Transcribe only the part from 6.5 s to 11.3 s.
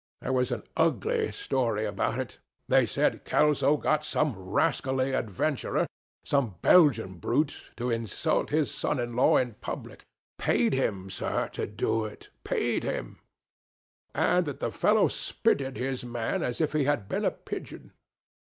Belgian brute, to insult his son in law in public—paid him,